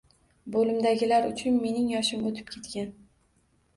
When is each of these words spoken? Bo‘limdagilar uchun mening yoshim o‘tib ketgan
Bo‘limdagilar 0.55 1.27
uchun 1.33 1.59
mening 1.67 1.93
yoshim 1.93 2.25
o‘tib 2.31 2.51
ketgan 2.57 2.91